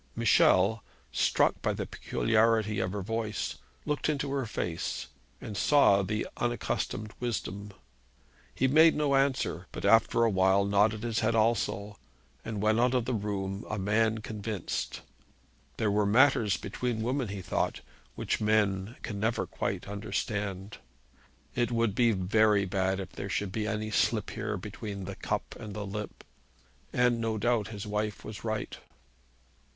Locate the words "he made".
8.55-8.95